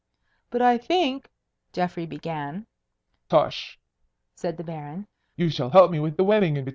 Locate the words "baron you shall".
4.63-5.69